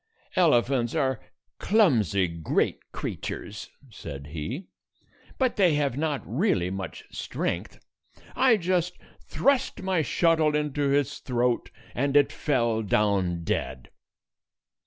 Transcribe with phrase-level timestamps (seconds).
[0.35, 1.19] "Elephants are
[1.59, 4.65] clumsy great creatures," said he;
[5.37, 7.79] "but they have not really much strength.
[8.35, 13.91] I just thrust my shuttle into its throat, and it fell down dead."